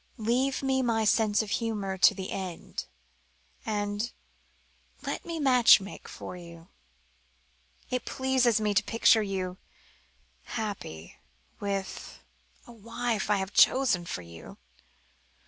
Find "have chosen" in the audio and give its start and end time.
13.37-14.03